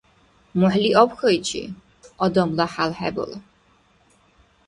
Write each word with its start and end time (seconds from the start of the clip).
МухӀли 0.57 0.89
абхьайчи, 1.01 1.63
адамла 2.23 2.65
хӀял 2.73 2.91
хӀебала. 2.97 3.37